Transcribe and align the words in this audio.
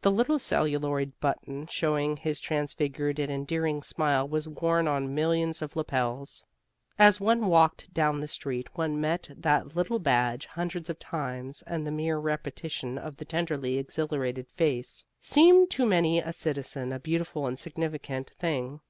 The 0.00 0.10
little 0.10 0.38
celluloid 0.38 1.12
button 1.20 1.66
showing 1.66 2.16
his 2.16 2.40
transfigured 2.40 3.18
and 3.18 3.30
endearing 3.30 3.82
smile 3.82 4.26
was 4.26 4.48
worn 4.48 4.88
on 4.88 5.14
millions 5.14 5.60
of 5.60 5.76
lapels. 5.76 6.42
As 6.98 7.20
one 7.20 7.44
walked 7.48 7.92
down 7.92 8.20
the 8.20 8.26
street 8.26 8.70
one 8.78 8.98
met 8.98 9.28
that 9.36 9.76
little 9.76 9.98
badge 9.98 10.46
hundreds 10.46 10.88
of 10.88 10.98
times, 10.98 11.62
and 11.66 11.86
the 11.86 11.90
mere 11.92 12.16
repetition 12.16 12.96
of 12.96 13.18
the 13.18 13.26
tenderly 13.26 13.76
exhilarated 13.76 14.48
face 14.48 15.04
seemed 15.20 15.68
to 15.72 15.84
many 15.84 16.20
a 16.20 16.32
citizen 16.32 16.90
a 16.90 16.98
beautiful 16.98 17.46
and 17.46 17.58
significant 17.58 18.30
thing. 18.38 18.80